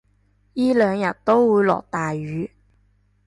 [0.55, 2.49] 依兩日都會落大雨